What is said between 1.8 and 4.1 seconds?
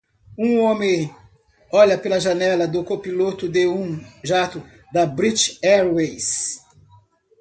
pela janela do copiloto de um